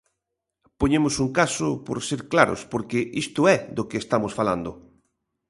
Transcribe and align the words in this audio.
Poñemos 0.79 1.15
un 1.25 1.29
caso, 1.39 1.67
por 1.87 1.97
ser 2.07 2.21
claros, 2.31 2.61
porque 2.71 2.99
isto 3.23 3.41
é 3.55 3.57
do 3.77 3.83
que 3.89 4.01
estamos 4.03 4.31
falando. 4.39 4.71